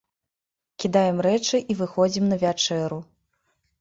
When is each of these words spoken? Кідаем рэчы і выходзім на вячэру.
Кідаем 0.83 1.17
рэчы 1.27 1.57
і 1.73 1.77
выходзім 1.81 2.25
на 2.33 2.41
вячэру. 2.45 2.99